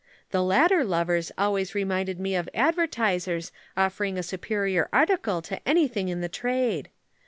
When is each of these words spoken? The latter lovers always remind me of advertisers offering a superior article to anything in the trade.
The 0.31 0.41
latter 0.41 0.83
lovers 0.83 1.31
always 1.37 1.75
remind 1.75 2.17
me 2.17 2.33
of 2.35 2.49
advertisers 2.55 3.51
offering 3.77 4.17
a 4.17 4.23
superior 4.23 4.89
article 4.91 5.43
to 5.43 5.61
anything 5.69 6.09
in 6.09 6.21
the 6.21 6.27
trade. 6.27 6.89